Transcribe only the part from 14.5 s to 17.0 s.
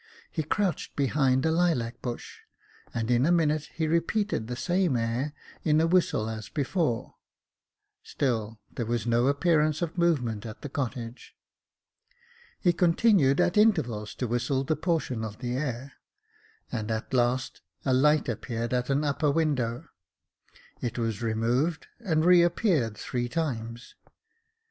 the portion of the air, and